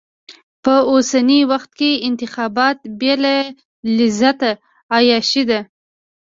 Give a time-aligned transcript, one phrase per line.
[0.63, 3.13] په اوسني وخت کې انتخابات بې
[3.97, 4.49] لذته
[4.97, 5.59] عياشي ده.